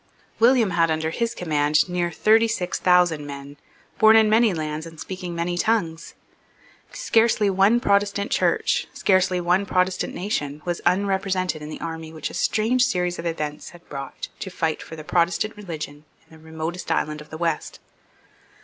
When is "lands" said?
4.51-4.87